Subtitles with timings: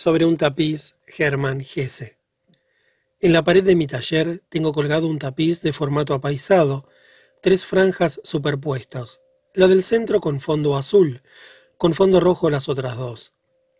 [0.00, 2.20] Sobre un tapiz, Germán Gese.
[3.18, 6.88] En la pared de mi taller tengo colgado un tapiz de formato apaisado,
[7.42, 9.20] tres franjas superpuestas,
[9.54, 11.22] la del centro con fondo azul,
[11.78, 13.32] con fondo rojo las otras dos.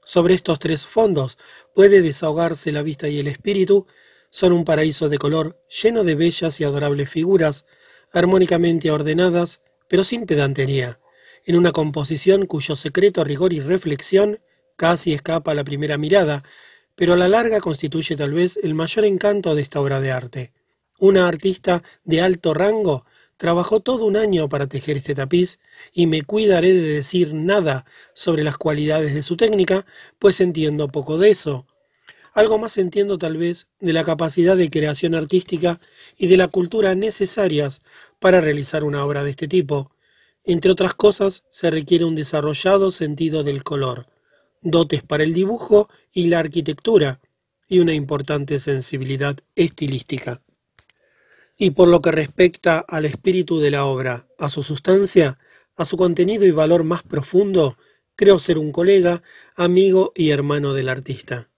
[0.04, 1.38] Sobre estos tres fondos
[1.72, 3.86] puede desahogarse la vista y el espíritu,
[4.30, 7.64] son un paraíso de color lleno de bellas y adorables figuras,
[8.12, 10.98] armónicamente ordenadas, pero sin pedantería,
[11.44, 14.40] en una composición cuyo secreto rigor y reflexión
[14.78, 16.44] casi escapa a la primera mirada,
[16.94, 20.52] pero a la larga constituye tal vez el mayor encanto de esta obra de arte.
[21.00, 23.04] Una artista de alto rango
[23.36, 25.58] trabajó todo un año para tejer este tapiz
[25.92, 29.84] y me cuidaré de decir nada sobre las cualidades de su técnica,
[30.20, 31.66] pues entiendo poco de eso.
[32.32, 35.80] Algo más entiendo tal vez de la capacidad de creación artística
[36.16, 37.80] y de la cultura necesarias
[38.20, 39.90] para realizar una obra de este tipo.
[40.44, 44.06] Entre otras cosas, se requiere un desarrollado sentido del color
[44.62, 47.20] dotes para el dibujo y la arquitectura,
[47.68, 50.42] y una importante sensibilidad estilística.
[51.58, 55.38] Y por lo que respecta al espíritu de la obra, a su sustancia,
[55.76, 57.76] a su contenido y valor más profundo,
[58.16, 59.22] creo ser un colega,
[59.54, 61.50] amigo y hermano del artista.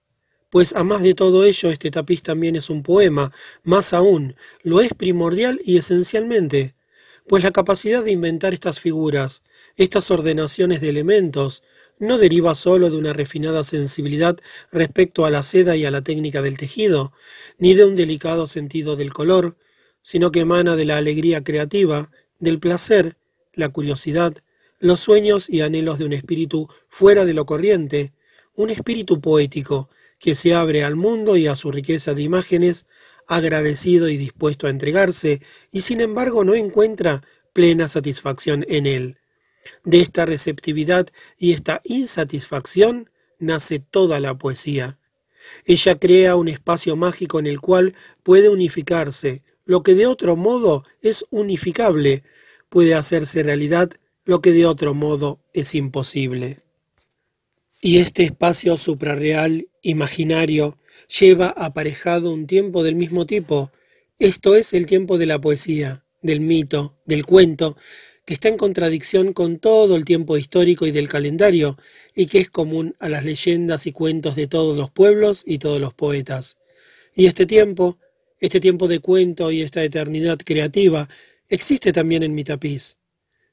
[0.51, 4.81] Pues a más de todo ello, este tapiz también es un poema, más aún, lo
[4.81, 6.75] es primordial y esencialmente,
[7.29, 9.43] pues la capacidad de inventar estas figuras,
[9.77, 11.63] estas ordenaciones de elementos,
[12.01, 14.37] no deriva sólo de una refinada sensibilidad
[14.73, 17.13] respecto a la seda y a la técnica del tejido,
[17.59, 19.57] ni de un delicado sentido del color,
[20.03, 23.17] sino que emana de la alegría creativa, del placer,
[23.53, 24.35] la curiosidad,
[24.79, 28.15] los sueños y anhelos de un espíritu fuera de lo corriente,
[28.55, 32.87] un espíritu poético que se abre al mundo y a su riqueza de imágenes,
[33.27, 35.41] agradecido y dispuesto a entregarse,
[35.71, 39.20] y sin embargo no encuentra plena satisfacción en él.
[39.85, 44.99] De esta receptividad y esta insatisfacción nace toda la poesía.
[45.65, 50.85] Ella crea un espacio mágico en el cual puede unificarse lo que de otro modo
[51.01, 52.25] es unificable,
[52.69, 53.91] puede hacerse realidad
[54.25, 56.61] lo que de otro modo es imposible.
[57.81, 60.77] Y este espacio suprarreal, imaginario,
[61.21, 63.71] lleva aparejado un tiempo del mismo tipo.
[64.19, 67.77] Esto es el tiempo de la poesía, del mito, del cuento,
[68.35, 71.77] está en contradicción con todo el tiempo histórico y del calendario,
[72.15, 75.81] y que es común a las leyendas y cuentos de todos los pueblos y todos
[75.81, 76.57] los poetas.
[77.15, 77.99] Y este tiempo,
[78.39, 81.09] este tiempo de cuento y esta eternidad creativa,
[81.49, 82.99] existe también en mi tapiz.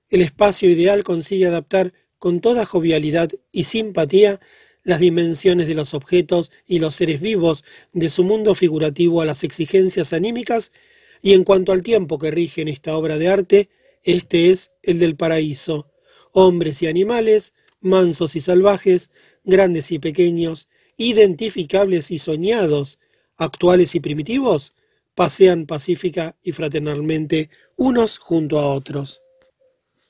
[0.10, 4.40] El espacio ideal consigue adaptar con toda jovialidad y simpatía
[4.84, 7.64] las dimensiones de los objetos y los seres vivos
[7.94, 10.72] de su mundo figurativo a las exigencias anímicas,
[11.20, 13.70] y en cuanto al tiempo que rige en esta obra de arte,
[14.04, 15.92] este es el del paraíso.
[16.32, 19.10] Hombres y animales, mansos y salvajes,
[19.44, 23.00] grandes y pequeños, identificables y soñados,
[23.38, 24.74] actuales y primitivos,
[25.16, 29.22] pasean pacífica y fraternalmente unos junto a otros.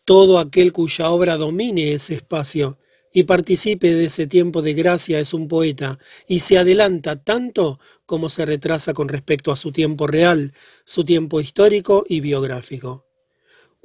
[0.06, 2.78] Todo aquel cuya obra domine ese espacio
[3.14, 8.30] y participe de ese tiempo de gracia es un poeta, y se adelanta tanto como
[8.30, 10.54] se retrasa con respecto a su tiempo real,
[10.86, 13.07] su tiempo histórico y biográfico.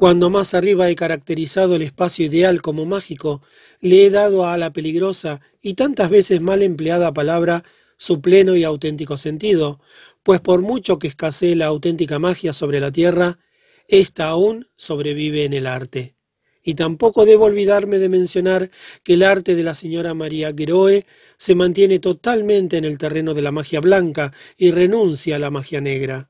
[0.02, 3.40] Cuando más arriba he caracterizado el espacio ideal como mágico,
[3.80, 7.62] le he dado a la peligrosa y tantas veces mal empleada palabra
[7.98, 9.78] su pleno y auténtico sentido,
[10.24, 13.38] pues por mucho que escasee la auténtica magia sobre la tierra,
[13.86, 16.16] ésta aún sobrevive en el arte.
[16.64, 18.72] Y tampoco debo olvidarme de mencionar
[19.04, 23.42] que el arte de la señora María Geroe se mantiene totalmente en el terreno de
[23.42, 26.28] la magia blanca y renuncia a la magia negra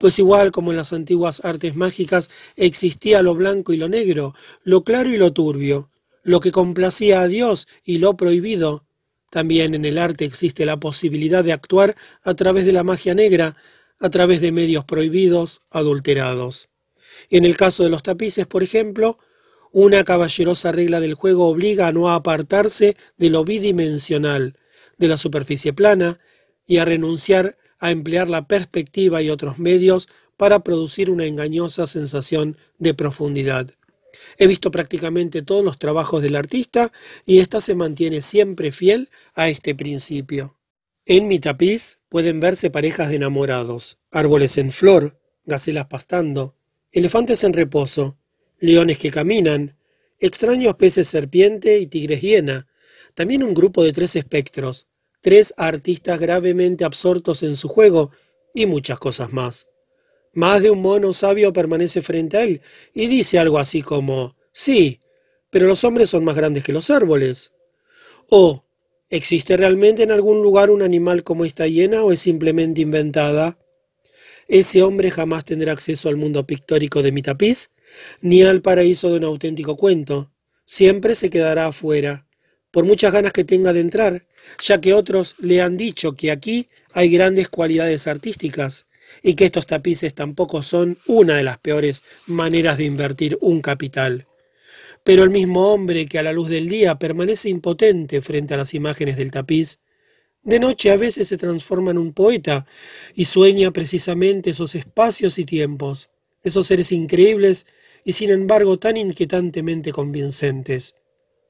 [0.00, 4.82] pues igual como en las antiguas artes mágicas existía lo blanco y lo negro, lo
[4.82, 5.90] claro y lo turbio,
[6.22, 8.86] lo que complacía a Dios y lo prohibido,
[9.28, 13.56] también en el arte existe la posibilidad de actuar a través de la magia negra,
[13.98, 16.70] a través de medios prohibidos, adulterados.
[17.28, 19.18] En el caso de los tapices, por ejemplo,
[19.70, 24.56] una caballerosa regla del juego obliga a no apartarse de lo bidimensional,
[24.96, 26.20] de la superficie plana,
[26.66, 32.56] y a renunciar a emplear la perspectiva y otros medios para producir una engañosa sensación
[32.78, 33.70] de profundidad.
[34.38, 36.92] He visto prácticamente todos los trabajos del artista
[37.26, 40.56] y ésta se mantiene siempre fiel a este principio.
[41.06, 46.54] En mi tapiz pueden verse parejas de enamorados, árboles en flor, gacelas pastando,
[46.92, 48.18] elefantes en reposo,
[48.58, 49.76] leones que caminan,
[50.18, 52.66] extraños peces serpiente y tigres hiena,
[53.14, 54.86] también un grupo de tres espectros,
[55.20, 58.10] tres artistas gravemente absortos en su juego
[58.54, 59.68] y muchas cosas más.
[60.32, 62.60] Más de un mono sabio permanece frente a él
[62.94, 65.00] y dice algo así como, sí,
[65.50, 67.52] pero los hombres son más grandes que los árboles.
[68.28, 68.64] O,
[69.12, 73.58] ¿Existe realmente en algún lugar un animal como esta hiena o es simplemente inventada?
[74.46, 77.72] Ese hombre jamás tendrá acceso al mundo pictórico de mi tapiz,
[78.20, 80.32] ni al paraíso de un auténtico cuento.
[80.64, 82.28] Siempre se quedará afuera,
[82.70, 84.24] por muchas ganas que tenga de entrar,
[84.62, 88.86] ya que otros le han dicho que aquí hay grandes cualidades artísticas
[89.22, 94.26] y que estos tapices tampoco son una de las peores maneras de invertir un capital.
[95.02, 98.74] Pero el mismo hombre que a la luz del día permanece impotente frente a las
[98.74, 99.80] imágenes del tapiz,
[100.42, 102.66] de noche a veces se transforma en un poeta
[103.14, 106.10] y sueña precisamente esos espacios y tiempos,
[106.42, 107.66] esos seres increíbles
[108.04, 110.94] y sin embargo tan inquietantemente convincentes.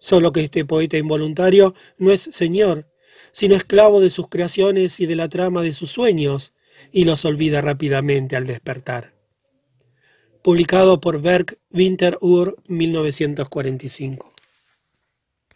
[0.00, 2.88] Solo que este poeta involuntario no es señor,
[3.32, 6.54] sino esclavo de sus creaciones y de la trama de sus sueños,
[6.90, 9.14] y los olvida rápidamente al despertar.
[10.42, 14.32] Publicado por Werk Winter Ur 1945.